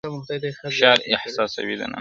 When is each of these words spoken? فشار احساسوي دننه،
فشار 0.61 0.97
احساسوي 1.15 1.75
دننه، 1.75 1.87